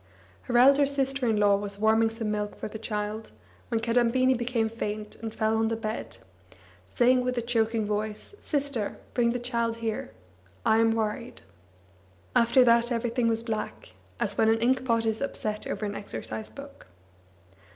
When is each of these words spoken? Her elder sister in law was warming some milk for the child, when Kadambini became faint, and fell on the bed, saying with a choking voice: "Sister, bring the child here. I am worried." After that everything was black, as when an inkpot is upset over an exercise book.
Her 0.49 0.57
elder 0.57 0.87
sister 0.87 1.27
in 1.29 1.37
law 1.37 1.55
was 1.57 1.77
warming 1.77 2.09
some 2.09 2.31
milk 2.31 2.55
for 2.55 2.67
the 2.67 2.79
child, 2.79 3.29
when 3.67 3.79
Kadambini 3.81 4.33
became 4.33 4.67
faint, 4.67 5.15
and 5.17 5.31
fell 5.31 5.55
on 5.55 5.67
the 5.67 5.75
bed, 5.75 6.17
saying 6.89 7.21
with 7.23 7.37
a 7.37 7.41
choking 7.43 7.85
voice: 7.85 8.33
"Sister, 8.39 8.97
bring 9.13 9.29
the 9.31 9.37
child 9.37 9.75
here. 9.77 10.09
I 10.65 10.79
am 10.79 10.89
worried." 10.89 11.43
After 12.35 12.63
that 12.63 12.91
everything 12.91 13.27
was 13.27 13.43
black, 13.43 13.89
as 14.19 14.39
when 14.39 14.49
an 14.49 14.57
inkpot 14.59 15.05
is 15.05 15.21
upset 15.21 15.67
over 15.67 15.85
an 15.85 15.93
exercise 15.93 16.49
book. 16.49 16.87